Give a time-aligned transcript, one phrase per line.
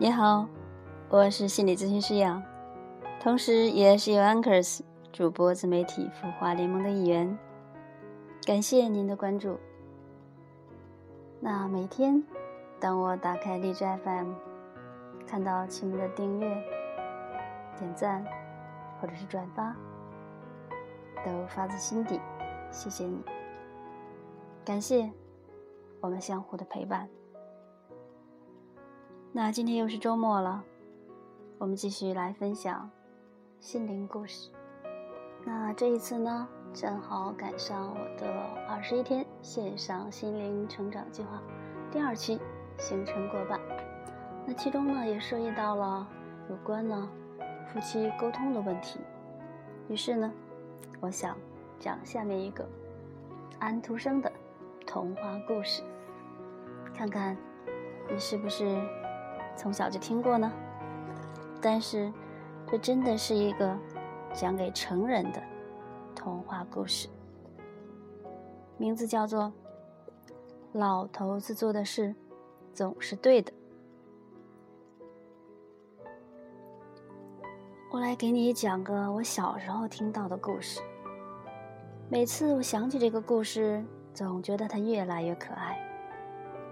[0.00, 0.46] 你好，
[1.08, 2.40] 我是心理咨询师杨，
[3.20, 4.78] 同时也是由 Anchors
[5.12, 7.36] 主播自媒体孵化联盟的一员。
[8.46, 9.58] 感谢您的关注。
[11.40, 12.22] 那每天，
[12.78, 14.34] 当我打开荔枝 FM，
[15.26, 16.48] 看到亲们的订阅、
[17.76, 18.24] 点赞
[19.00, 19.74] 或者是转发，
[21.24, 22.20] 都发自心底
[22.70, 23.20] 谢谢你。
[24.64, 25.10] 感谢
[26.00, 27.08] 我们相互的陪伴。
[29.30, 30.64] 那今天又是周末了，
[31.58, 32.90] 我们继续来分享
[33.60, 34.50] 心灵故事。
[35.44, 38.26] 那这一次呢，正好赶上我的
[38.66, 41.42] 二十一天线上心灵成长计划
[41.92, 42.40] 第二期
[42.78, 43.60] 行程过半。
[44.46, 46.08] 那其中呢，也涉及到了
[46.48, 47.08] 有关呢
[47.70, 48.98] 夫妻沟通的问题。
[49.88, 50.32] 于是呢，
[51.00, 51.36] 我想
[51.78, 52.66] 讲下面一个
[53.58, 54.32] 安徒生的
[54.86, 55.82] 童话故事，
[56.94, 57.36] 看看
[58.10, 58.64] 你是不是。
[59.58, 60.52] 从小就听过呢，
[61.60, 62.12] 但是
[62.64, 63.76] 这真的是一个
[64.32, 65.42] 讲给成人的
[66.14, 67.08] 童话故事，
[68.76, 69.46] 名字叫做
[70.78, 72.14] 《老头子做的事
[72.72, 73.52] 总是对的》。
[77.90, 80.80] 我来给你讲个我小时候听到的故事。
[82.08, 85.76] 每次我想起这个故事，总觉得它越来越可爱，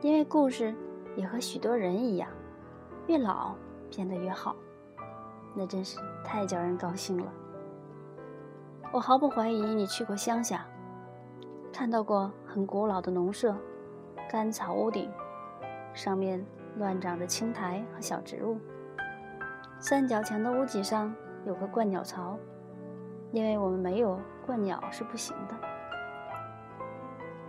[0.02, 0.72] 因为故事
[1.16, 2.30] 也和许多人一样。
[3.06, 3.54] 越老
[3.90, 4.56] 变得越好，
[5.54, 7.32] 那真是太叫人高兴了。
[8.92, 10.66] 我毫不怀疑你去过乡下，
[11.72, 13.54] 看到过很古老的农舍，
[14.28, 15.10] 干草屋顶，
[15.94, 16.44] 上面
[16.78, 18.58] 乱长着青苔和小植物。
[19.78, 22.36] 三角墙的屋脊上有个灌鸟槽，
[23.30, 25.54] 因为我们没有灌鸟是不行的。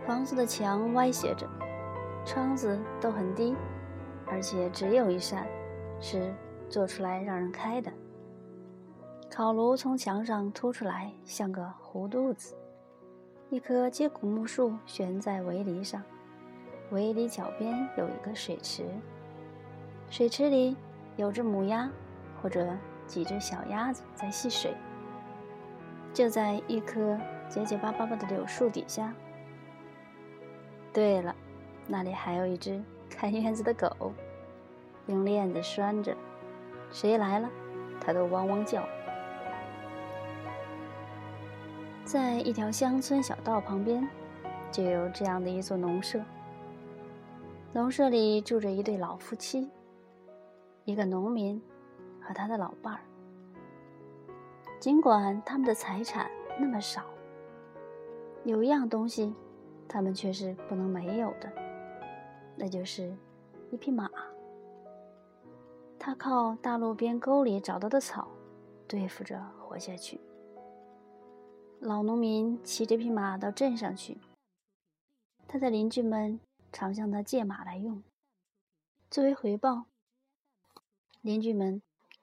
[0.06, 1.48] 房子的墙歪斜着，
[2.24, 3.56] 窗子都很低。
[4.30, 5.46] 而且只有一扇，
[6.00, 6.34] 是
[6.68, 7.92] 做出来让人开的。
[9.30, 12.54] 烤炉从墙上凸出来，像个糊肚子。
[13.50, 16.02] 一棵接骨木树悬在围篱上，
[16.90, 18.84] 围篱角边有一个水池，
[20.10, 20.76] 水池里
[21.16, 21.90] 有只母鸭，
[22.42, 22.76] 或者
[23.06, 24.74] 几只小鸭子在戏水。
[26.12, 29.14] 就在一棵结结巴巴的柳树底下。
[30.92, 31.34] 对了，
[31.86, 32.82] 那里还有一只。
[33.08, 34.12] 看院子的狗，
[35.06, 36.16] 用链子拴着，
[36.90, 37.50] 谁来了，
[38.00, 38.82] 它都汪汪叫。
[42.04, 44.08] 在一条乡村小道旁边，
[44.70, 46.20] 就有这样的一座农舍。
[47.72, 49.70] 农舍里住着一对老夫妻，
[50.84, 51.60] 一个农民
[52.20, 53.00] 和他的老伴儿。
[54.80, 57.02] 尽管他们的财产那么少，
[58.44, 59.34] 有一样东西，
[59.86, 61.52] 他们却是不能没有的。
[62.60, 63.16] 那就是
[63.70, 64.10] 一匹马，
[65.96, 68.26] 他靠大路边沟里找到的草
[68.88, 70.20] 对付着活下去。
[71.78, 74.18] 老农民骑这匹马到镇上去，
[75.46, 76.40] 他的邻居们
[76.72, 78.02] 常向他借马来用。
[79.08, 79.84] 作为回报，
[81.20, 81.80] 邻居们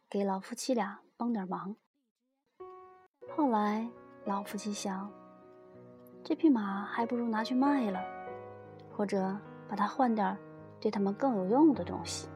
[0.09, 1.78] 给老夫妻俩帮点忙。
[3.38, 3.90] 后来，
[4.25, 5.09] 老夫妻想，
[6.25, 8.03] 这匹马还不如拿去卖了，
[8.91, 9.40] 或者……
[9.68, 10.38] 把它换点
[10.80, 12.28] 对他们更有用的东西，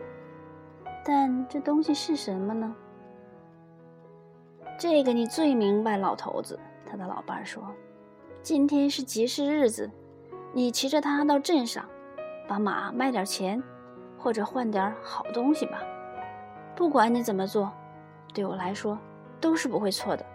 [1.06, 2.75] 但这东西是什么呢？
[4.78, 6.59] 这个你最明白，老头子。
[6.85, 7.63] 他的老伴说
[8.41, 9.91] ：“今天是集市日子，
[10.53, 11.85] 你骑着它到镇上，
[12.47, 13.62] 把马卖点钱，
[14.18, 15.84] 或者换点好东西吧。
[16.75, 17.72] 不管你怎么做，
[18.34, 18.97] 对我来说
[19.39, 20.25] 都是不会错的。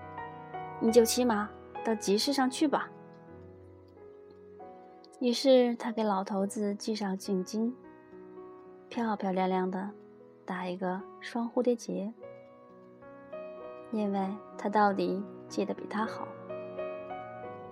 [0.79, 1.49] 你就骑马
[1.85, 2.89] 到集市上去吧。”
[5.25, 7.73] 于是他给老头子系上颈巾，
[8.91, 9.91] 漂漂亮亮的
[10.45, 12.13] 打一个双蝴蝶结，
[13.91, 14.21] 因为
[14.59, 16.29] 他到底系得比他好。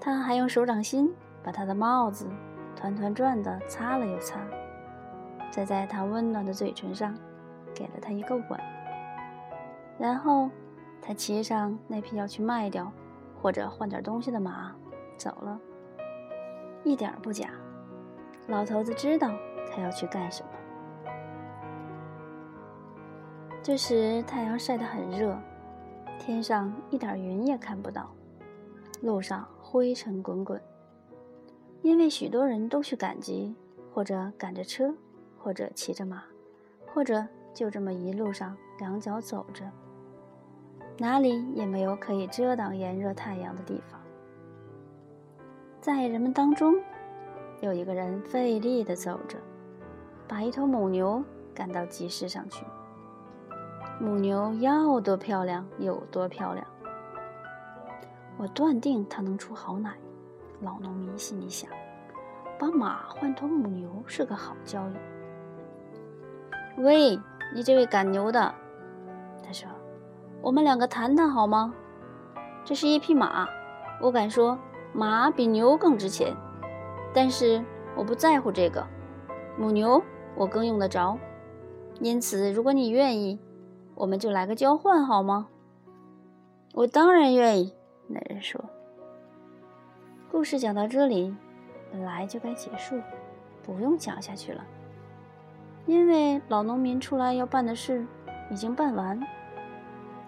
[0.01, 1.13] 他还用手掌心
[1.45, 2.27] 把他的帽子
[2.75, 4.41] 团团转的擦了又擦，
[5.51, 7.15] 再在他温暖的嘴唇上
[7.75, 8.59] 给了他一个吻。
[9.99, 10.49] 然后
[11.03, 12.91] 他骑上那匹要去卖掉
[13.43, 14.75] 或者换点东西的马，
[15.19, 15.61] 走了。
[16.85, 17.51] 一点不假，
[18.49, 19.31] 老头子知道
[19.71, 20.49] 他要去干什么。
[23.63, 25.39] 这时太阳晒得很热，
[26.19, 28.13] 天上一点云也看不到，
[29.01, 30.61] 路上灰尘滚滚。
[31.83, 33.55] 因为许多人都去赶集，
[33.95, 34.93] 或者赶着车，
[35.39, 36.25] 或者骑着马，
[36.93, 37.25] 或者
[37.55, 39.65] 就这么一路上两脚走着，
[40.99, 44.02] 哪里也没有可以遮挡炎热太阳的地方。
[45.83, 46.77] 在人们当中，
[47.61, 49.37] 有一个人费力地走着，
[50.29, 51.21] 把一头母牛
[51.53, 52.65] 赶到集市上去。
[53.99, 56.65] 母牛要多漂亮有多漂亮。
[58.39, 59.93] 我断定它能出好奶。
[60.61, 61.69] 老农民心里想：
[62.61, 66.81] 把马换头母牛是个好交易。
[66.81, 67.19] 喂，
[67.53, 68.55] 你这位赶牛的，
[69.45, 69.69] 他说
[70.41, 71.75] ：“我们两个谈谈好吗？
[72.65, 73.49] 这是一匹马，
[74.01, 74.57] 我敢说
[74.93, 76.37] 马比牛更值钱，
[77.15, 77.65] 但是
[77.97, 78.87] 我不在乎这个。
[79.59, 80.03] 母牛
[80.35, 81.19] 我更用得着，
[82.01, 83.39] 因此如果你愿意，
[83.95, 85.49] 我们就来个交换好吗？”
[86.75, 87.75] 我当然愿意，
[88.07, 88.65] 那人说。
[90.31, 91.35] 故事讲到这里，
[91.91, 92.99] 本来就该结束，
[93.63, 94.65] 不用讲下去了。
[95.85, 98.07] 因为老农民出来要办的事
[98.51, 99.21] 已经办完，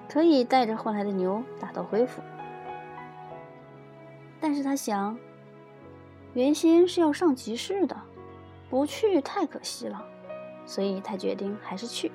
[0.09, 2.21] 可以带着换来的牛打道回府。
[4.46, 5.17] 但是他想，
[6.35, 7.96] 原先是要上集市的，
[8.69, 10.05] 不去太可惜了，
[10.67, 12.12] 所以他决定还是去，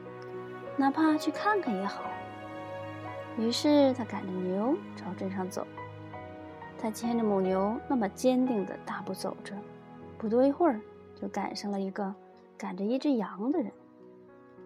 [0.77, 2.03] 哪怕去看看也好。
[3.35, 5.65] 于是他赶着牛朝镇上走。
[6.79, 9.55] 他牵着母牛，那么坚定的大步走着，
[10.19, 10.79] 不多一会儿，
[11.19, 12.13] 就赶上了一个
[12.59, 13.71] 赶着一只羊的人。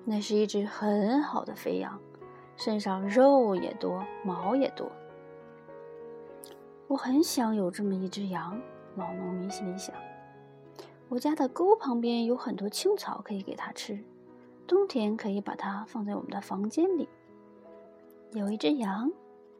[0.03, 1.97] 那是一只很好的肥羊，
[2.57, 4.91] 身上肉也多，毛也多。
[6.87, 8.61] 我很想有这么一只羊，
[8.95, 9.95] 老农民心里想。
[11.09, 14.03] 我家的沟旁边有很多青草可以给它吃，
[14.67, 17.07] 冬天可以把它放在我们的房间里。
[18.31, 19.11] 有一只羊，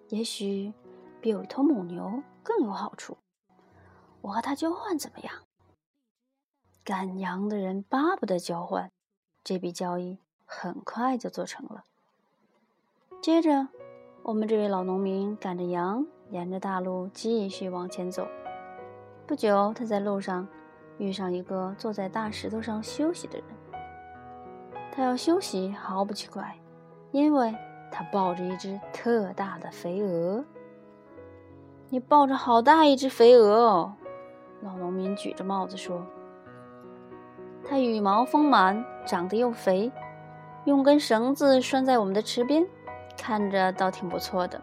[0.09, 0.73] 也许
[1.21, 2.21] 比有一头母牛。
[2.45, 3.15] 更有好处，
[4.19, 5.33] 我和他交换怎么样？
[6.83, 8.91] 赶羊的人巴不得交换，
[9.45, 11.85] 这笔交易很快就做成了。
[13.21, 13.69] 接着，
[14.23, 18.27] 我们这位老农民赶着羊，沿着大路继续往前走。
[19.27, 20.47] 不久，他在路上
[20.97, 23.47] 遇上一个坐在大石头上休息的人。
[24.91, 26.57] 他要休息毫不奇怪，
[27.11, 27.55] 因为
[27.91, 30.43] 他抱着一只特大的肥鹅。
[31.89, 33.93] 你抱着好大一只肥鹅哦，
[34.63, 36.03] 老农民举着帽子说
[37.63, 39.91] ：“它羽毛丰满，长得又肥，
[40.65, 42.65] 用根绳子拴在我们的池边，
[43.15, 44.59] 看着倒挺不错的。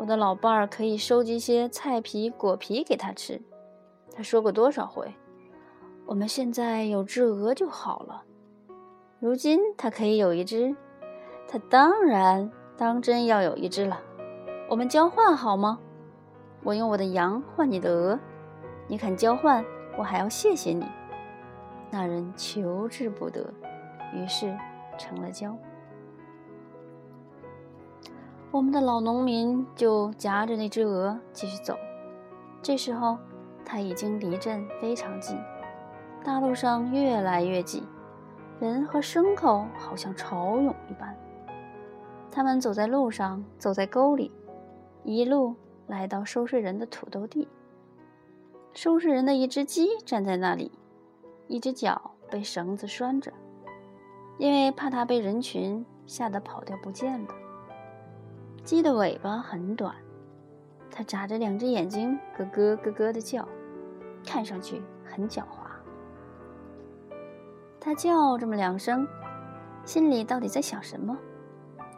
[0.00, 3.38] 我的老伴儿可以收集些菜皮、果皮给他吃。
[4.16, 5.12] 他说过多少回，
[6.06, 8.24] 我们现在有只鹅就好了。
[9.18, 10.74] 如今他可以有一只，
[11.46, 14.00] 他当然当真要有一只了。
[14.70, 15.78] 我们交换好吗？”
[16.64, 18.18] 我用我的羊换你的鹅，
[18.88, 19.62] 你肯交换，
[19.98, 20.86] 我还要谢谢你。
[21.90, 23.52] 那人求之不得，
[24.14, 24.56] 于是
[24.96, 25.54] 成了交。
[28.52, 31.76] 我们的老农民就夹着那只鹅继续走。
[32.60, 33.16] 这时候，
[33.64, 35.38] 他已经离镇非常近，
[36.24, 37.84] 大路上越来越挤，
[38.58, 41.16] 人和牲口好像潮涌一般。
[42.30, 44.32] 他们走在路上，走在沟里，
[45.04, 45.54] 一路。
[45.86, 47.48] 来到收税人的土豆地，
[48.72, 50.70] 收税人的一只鸡站在那里，
[51.48, 53.32] 一只脚被绳子拴着，
[54.38, 57.28] 因为怕它被人群吓得跑掉不见了。
[58.64, 59.94] 鸡的尾巴很短，
[60.90, 63.46] 它眨着两只眼睛，咯咯咯咯的叫，
[64.24, 65.66] 看上去很狡猾。
[67.80, 69.08] 它叫这么两声，
[69.84, 71.16] 心里到底在想什么？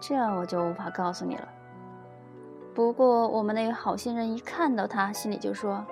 [0.00, 1.48] 这我就无法告诉你了。
[2.74, 5.84] 不过，我们那个好心人一看到它，心里就说：“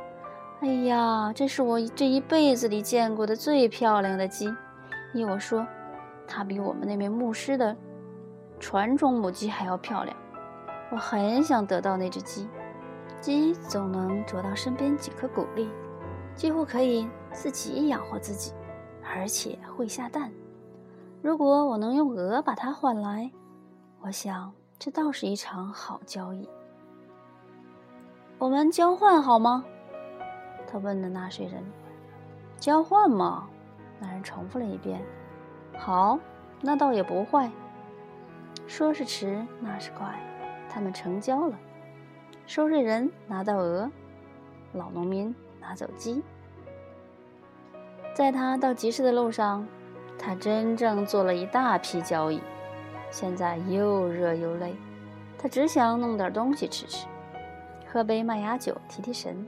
[0.63, 4.55] 哎呀，这是我这一辈子里见过的最漂亮的鸡。”
[5.13, 5.67] 依我说，
[6.27, 7.77] 它比我们那位牧师的
[8.59, 10.17] 传种母鸡还要漂亮。
[10.91, 12.49] 我很想得到那只鸡。
[13.21, 15.69] 鸡总能啄到身边几颗谷粒，
[16.35, 18.53] 几乎可以自己养活自己，
[19.05, 20.33] 而且会下蛋。
[21.23, 23.31] 如果我能用鹅把它换来，
[24.01, 26.49] 我想这倒是一场好交易。
[28.39, 29.65] 我们交换好吗？
[30.67, 31.63] 他问的纳税人。
[32.59, 33.49] 交换嘛，
[33.99, 35.03] 那人重复了一遍。
[35.77, 36.19] 好，
[36.63, 37.51] 那倒也不坏。
[38.67, 40.19] 说是迟，那是快，
[40.73, 41.59] 他们成交了。
[42.47, 43.91] 收税人拿到鹅，
[44.73, 46.23] 老农民拿走鸡。
[48.15, 49.67] 在他到集市的路上，
[50.19, 52.41] 他真正做了一大批交易。
[53.11, 54.75] 现在又热又累，
[55.37, 57.07] 他只想弄点东西吃吃。
[57.93, 59.47] 喝杯麦芽酒提提神，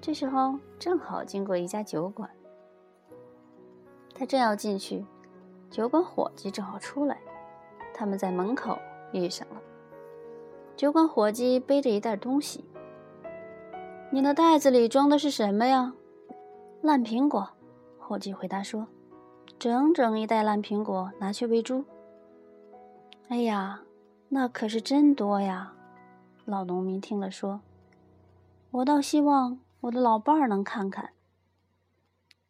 [0.00, 2.30] 这时候正好经过一家酒馆，
[4.14, 5.04] 他正要进去，
[5.70, 7.18] 酒馆伙计正好出来，
[7.92, 8.78] 他们在门口
[9.12, 9.60] 遇上了。
[10.78, 12.64] 酒馆伙计背着一袋东西，
[14.12, 15.92] 你的袋子里装的是什么呀？
[16.82, 17.50] 烂苹果，
[17.98, 18.86] 伙计回答说
[19.58, 21.84] ：“整整一袋烂苹果，拿去喂猪。”
[23.26, 23.82] 哎呀，
[24.28, 25.74] 那可是真多呀！
[26.44, 27.60] 老农民听了说
[28.70, 31.10] ：“我倒希望我的老伴儿能看看。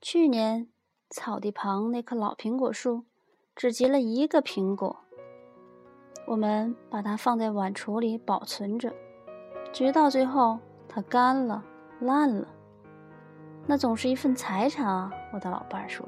[0.02, 0.68] 去年
[1.08, 3.06] 草地旁那棵老苹果树
[3.56, 5.00] 只结了一个苹果，
[6.28, 8.92] 我们把它放在碗橱里保存着，
[9.72, 11.64] 直到最后它干了、
[12.00, 12.46] 烂了。
[13.66, 16.06] 那总是一份财产啊！”我的老伴儿说：“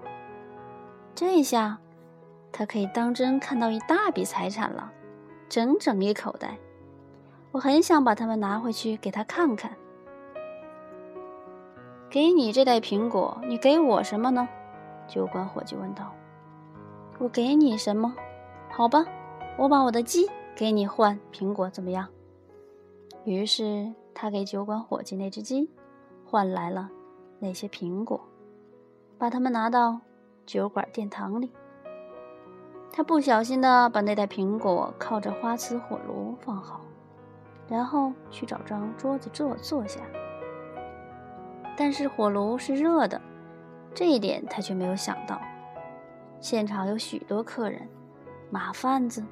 [1.17, 1.79] 这下……”
[2.53, 4.93] 他可以当真看到一大笔财产了，
[5.49, 6.59] 整整一口袋。
[7.53, 9.73] 我很想把它们拿回去给他看看。
[12.11, 14.47] 给你这袋苹果，你给我什么呢？
[15.09, 16.13] 酒馆伙计问道。
[17.19, 18.15] 我给你什么？
[18.71, 19.07] 好吧，
[19.61, 20.27] 我把我的鸡
[20.57, 22.09] 给你换苹果，怎么样？
[23.25, 25.69] 于是他给酒馆伙计那只鸡
[26.25, 26.89] 换来了
[27.39, 28.19] 那些苹果，
[29.19, 30.01] 把它们拿到
[30.47, 31.53] 酒馆殿堂里。
[32.91, 36.81] 他不小心的把那袋苹果靠着花瓷火炉放好，
[37.69, 40.01] 然后去找张桌子坐坐下。
[41.77, 43.21] 但是火炉是热的，
[43.93, 45.39] 这一点他却没有想到。
[46.41, 47.87] 现场有许多客人，
[48.49, 49.23] 马贩子、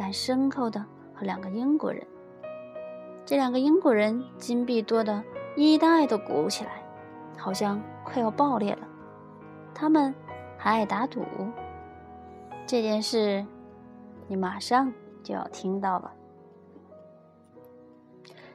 [0.00, 2.02] 赶牲口的和两个英国人。
[3.26, 5.22] 这两个英国人金币多的
[5.56, 6.82] 衣袋都鼓起来，
[7.36, 8.88] 好像快要爆裂了。
[9.74, 10.14] 他们
[10.56, 11.20] 还爱打赌。
[12.66, 13.44] 这件事，
[14.26, 14.90] 你马上
[15.22, 16.10] 就要听到了。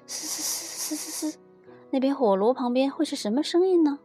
[0.08, 1.40] 嘶嘶嘶嘶嘶嘶，
[1.92, 4.00] 那边火炉旁边会是什么声音呢？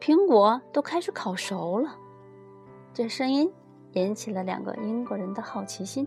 [0.00, 1.96] 苹果都开始烤熟了。
[2.92, 3.48] 这声音
[3.92, 6.04] 引起了两个英国人的好奇心。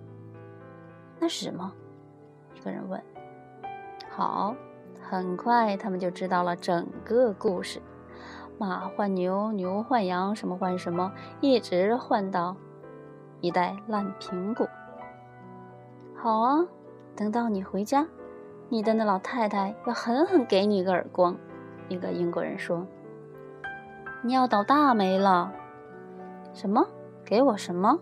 [1.19, 1.71] 那是什么？
[2.55, 3.01] 一个人问。
[4.09, 4.55] 好，
[5.01, 7.81] 很快他们就知道了整个故事：
[8.57, 12.55] 马换牛，牛换羊，什么换什么，一直换到。
[13.39, 14.67] 一袋烂苹果。
[16.15, 16.65] 好啊，
[17.15, 18.07] 等到你回家，
[18.69, 21.35] 你的那老太太要狠狠给你一个耳光。
[21.87, 22.85] 一个英国人说
[24.23, 25.53] ：“你要倒大霉了。”
[26.53, 26.87] 什么？
[27.23, 27.99] 给我什么？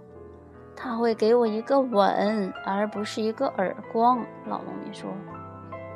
[0.76, 4.26] 他会给我一个吻，而不是一个耳光。
[4.46, 5.10] 老农民说：“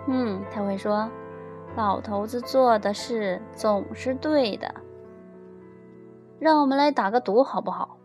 [0.07, 1.09] 嗯，他会说，
[1.75, 4.73] 老头子做的事总是对的。
[6.39, 7.97] 让我们来打个赌，好不好？”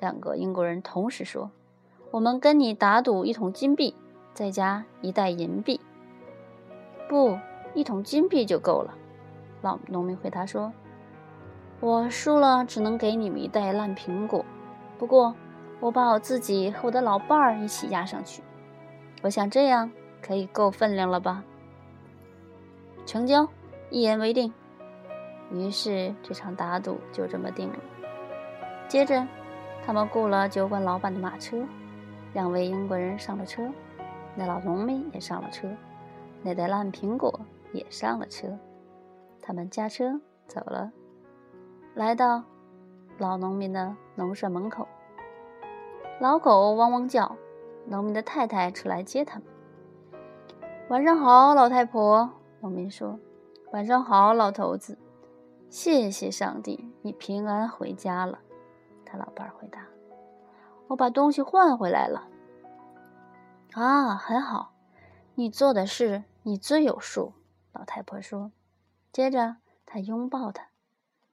[0.00, 1.50] 两个英国人同时说
[2.10, 3.94] ：“我们跟你打赌一桶金币，
[4.34, 5.80] 再加一袋银币。”
[7.08, 7.38] 不，
[7.74, 8.94] 一桶金币就够了。
[9.62, 10.72] 老农民回答说
[11.80, 14.44] ：“我输了，只能给你们一袋烂苹果。
[14.98, 15.34] 不过，
[15.80, 18.42] 我把我自己和我的老伴儿一起压上去。
[19.22, 21.44] 我想这样可以够分量了吧？”
[23.06, 23.48] 成交，
[23.90, 24.52] 一言为定。
[25.50, 27.78] 于是这场打赌就这么定了。
[28.88, 29.26] 接着。
[29.86, 31.64] 他们雇了酒馆老板的马车，
[32.34, 33.66] 两位英国人上了车，
[34.34, 35.66] 那老农民也上了车，
[36.42, 37.40] 那袋烂苹果
[37.72, 38.48] 也上了车。
[39.40, 40.92] 他们驾车走了，
[41.94, 42.44] 来到
[43.16, 44.86] 老农民的农舍门口。
[46.20, 47.36] 老狗汪汪叫，
[47.86, 49.46] 农民的太太出来接他们。
[50.88, 52.28] 晚上好，老太婆。
[52.60, 53.20] 农民说
[53.70, 54.98] ：“晚上好，老头子。
[55.70, 58.40] 谢谢上帝，你平安回家了。”
[59.06, 59.86] 他老伴儿回答
[60.88, 62.26] ：“我把东西换回来了。”
[63.74, 64.72] 啊，很好，
[65.36, 67.32] 你做的事你最有数。”
[67.72, 68.50] 老太婆说。
[69.12, 70.66] 接着，她拥抱他，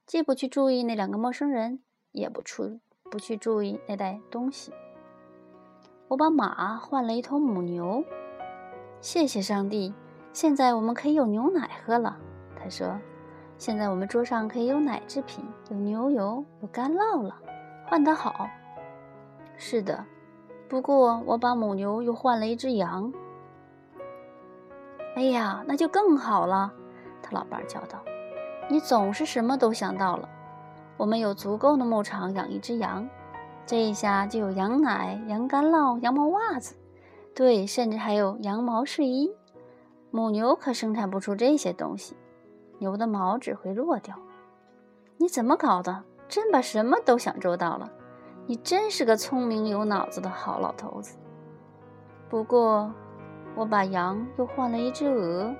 [0.06, 2.78] 既不去注意那两个陌生人，也不出
[3.10, 4.72] 不去注意那袋东西。
[6.08, 8.04] 我把马换了一头母牛。
[9.00, 9.92] 谢谢上帝，
[10.32, 12.16] 现在我们可以有牛奶喝了。
[12.58, 12.98] 他说
[13.58, 17.36] ：“现在我们桌上可以有奶制品，有牛油，有干酪了。”
[17.86, 18.48] 换得好，
[19.56, 20.04] 是的。
[20.68, 23.12] 不过我把母牛又换了一只羊。
[25.14, 26.72] 哎呀，那就更好了！
[27.22, 28.02] 他老伴叫道
[28.68, 30.28] ：“你总是什么都想到了。
[30.96, 33.08] 我们有足够的牧场养一只羊，
[33.64, 36.74] 这一下就有羊奶、羊干酪、羊毛袜子，
[37.34, 39.30] 对，甚至还有羊毛睡衣。
[40.10, 42.16] 母牛可生产不出这些东西，
[42.78, 44.16] 牛的毛只会落掉。
[45.18, 47.88] 你怎么搞的？”真把什么都想周到了，
[48.46, 51.16] 你真是个聪明有脑子的好老头子。
[52.28, 52.92] 不过，
[53.54, 55.54] 我把羊又换了一只鹅。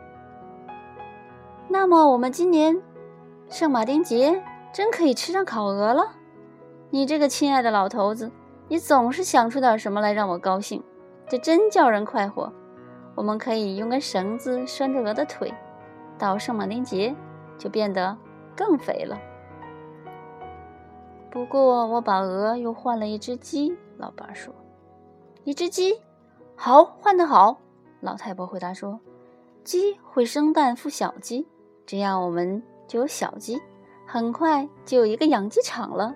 [1.69, 2.83] 那么，我们今年
[3.49, 6.12] 圣马丁节真可以吃上烤鹅了。
[6.90, 8.30] 你这个亲爱的老头子，
[8.68, 10.82] 你总是想出点什么来让我高兴，
[11.28, 12.52] 这真叫人快活。
[13.14, 15.52] 我们可以用根绳子拴着鹅的腿，
[16.18, 17.14] 到圣马丁节
[17.58, 18.16] 就变得
[18.54, 19.18] 更肥了。
[21.30, 23.76] 不过，我把鹅又换了一只鸡。
[23.99, 24.54] 老伴说
[25.44, 26.00] ：“一只鸡，
[26.54, 27.58] 好，换得好。
[28.00, 29.00] 老太婆回答说
[29.64, 31.49] ：“鸡会生蛋孵小鸡，
[31.87, 33.58] 这样我们就有小鸡，
[34.06, 36.14] 很快就有一个养鸡场了。”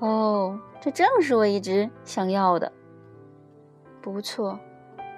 [0.00, 2.70] 哦，这正是我一直想要的。
[4.02, 4.58] 不错，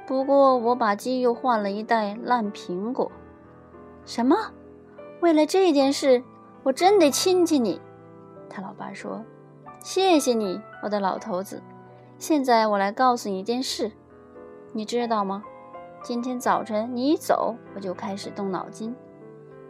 [0.06, 3.10] 不过我把鸡又换了一袋烂苹果。
[4.04, 4.36] 什么？
[5.20, 6.22] 为了这件事，
[6.62, 7.80] 我真得亲亲你。
[8.48, 9.24] 他老爸说
[9.82, 11.60] ：“谢谢你，我的老头子。
[12.18, 13.90] 现在我来告诉你一件事，
[14.72, 15.42] 你知道吗？
[16.02, 18.94] 今天早晨你一走，我就开始动脑筋。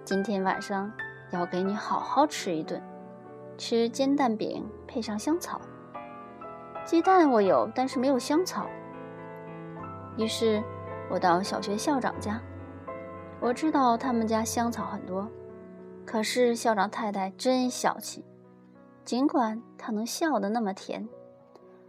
[0.05, 0.93] 今天晚上
[1.37, 2.83] 要给你好好吃一顿，
[3.59, 5.61] 吃煎蛋饼配上香草。
[6.85, 8.66] 鸡蛋我有，但是没有香草。
[10.16, 10.62] 于是，
[11.11, 12.40] 我到小学校长家。
[13.38, 15.28] 我知道他们家香草很多，
[16.07, 18.25] 可是校长太太真小气。
[19.05, 21.07] 尽管她能笑得那么甜，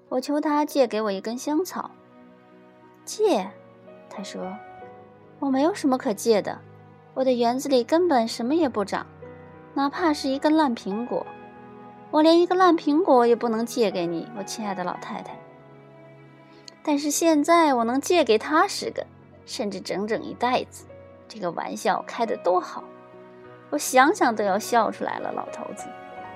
[0.09, 1.89] 我求她借给我一根香草。
[3.05, 3.49] 借？
[4.09, 4.53] 她说
[5.39, 6.59] ：“我没有什么可借的，
[7.13, 9.07] 我的园子里根本什么也不长，
[9.77, 11.23] 哪怕是一个烂苹果，
[12.09, 15.37] 我连一个烂苹果也不能借给你，我亲爱的老太太。
[16.81, 19.05] 但是现在我能借给他十个，
[19.45, 20.87] 甚至整整一袋子。
[21.27, 22.83] 这个玩笑开得多好，
[23.69, 25.87] 我想想都要笑出来了。”老头子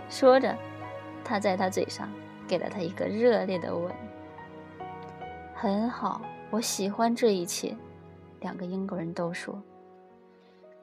[0.07, 0.55] 说着，
[1.23, 2.07] 他在他嘴上
[2.47, 3.91] 给了他一个热烈的吻。
[5.55, 6.21] 很好。
[6.51, 7.75] 我喜欢这一切，
[8.39, 9.59] 两个英国人都说。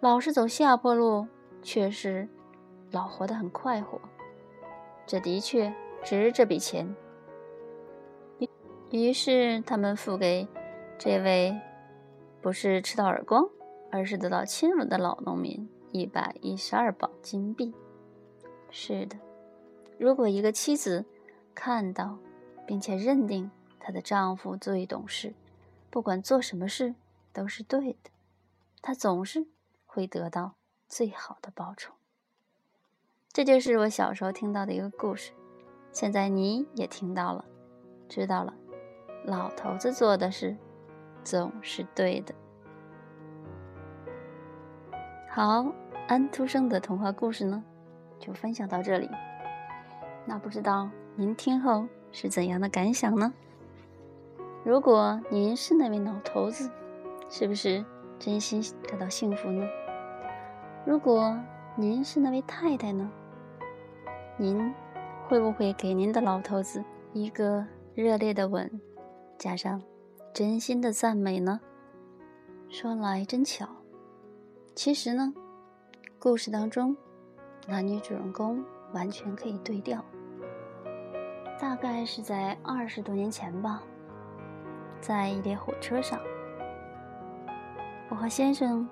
[0.01, 1.29] 老是走下坡路，
[1.63, 2.27] 确实
[2.91, 4.01] 老活得很快活。
[5.07, 6.95] 这的确值这笔钱。
[8.91, 10.49] 于是他们付给
[10.99, 11.55] 这位
[12.41, 13.47] 不是吃到耳光，
[13.91, 17.75] 而是得到亲吻的老农民一百一十二磅金币。
[18.71, 19.17] 是的，
[19.99, 21.05] 如果一个妻子
[21.55, 22.19] 看到
[22.67, 25.35] 并且认定她的丈夫最懂事。
[25.91, 26.95] 不管做什么事
[27.33, 28.11] 都是对的，
[28.81, 29.47] 她总是
[29.85, 30.55] 会得到
[30.87, 31.93] 最好的报酬。
[33.39, 35.31] 这就是我小时候听到的一个故事，
[35.93, 37.45] 现在你也听到了，
[38.09, 38.53] 知道了，
[39.27, 40.57] 老头子做的事
[41.23, 42.35] 总是对的。
[45.31, 45.73] 好，
[46.09, 47.63] 安徒生的童话故事呢，
[48.19, 49.09] 就分享到这里。
[50.27, 53.33] 那不知道您听后是怎样的感想呢？
[54.65, 56.69] 如果您是那位老头子，
[57.29, 57.85] 是不是
[58.19, 59.65] 真心感到幸福呢？
[60.85, 61.39] 如果
[61.77, 63.09] 您是那位太太呢？
[64.41, 64.73] 您
[65.27, 68.71] 会不会给您的老头子一个热烈的吻，
[69.37, 69.83] 加上
[70.33, 71.59] 真心的赞美呢？
[72.69, 73.69] 说来真巧，
[74.77, 75.35] 其实呢，
[76.21, 76.97] 故事当中
[77.67, 80.05] 男女主人公完全可以对调。
[81.59, 83.83] 大概是在二十多年前吧。
[85.01, 86.21] 在一列火车上，
[88.09, 88.89] 我和先生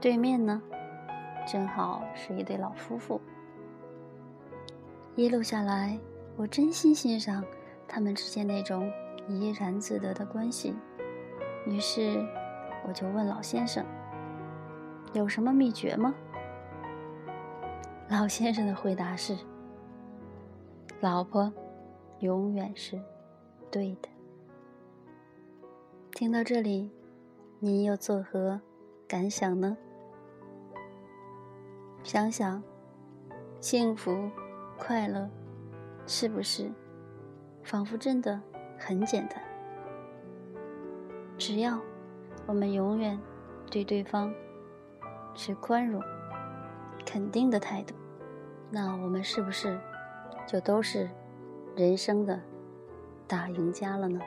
[0.00, 0.62] 对面呢，
[1.46, 3.20] 正好是一对老夫妇。
[5.20, 6.00] 一路下来，
[6.34, 7.44] 我真心欣赏
[7.86, 8.90] 他们之间那种
[9.28, 10.74] 怡然自得的关系。
[11.66, 12.26] 于是，
[12.88, 13.84] 我就问老先生
[15.12, 16.14] ：“有什么秘诀吗？”
[18.08, 19.36] 老先生的回答是
[21.00, 21.52] ：“老婆
[22.20, 22.98] 永远是
[23.70, 24.08] 对的。”
[26.16, 26.90] 听到这里，
[27.58, 28.58] 您又作何
[29.06, 29.76] 感想呢？
[32.04, 32.62] 想想，
[33.60, 34.30] 幸福、
[34.80, 35.28] 快乐，
[36.06, 36.72] 是不是
[37.62, 38.40] 仿佛真的
[38.78, 39.40] 很简单？
[41.36, 41.78] 只要
[42.46, 43.20] 我们永远
[43.70, 44.32] 对对方
[45.34, 46.02] 持宽容、
[47.04, 47.94] 肯定的态度，
[48.70, 49.78] 那我们是不是
[50.46, 51.08] 就都是
[51.76, 52.40] 人生的
[53.28, 54.18] 大赢家了呢？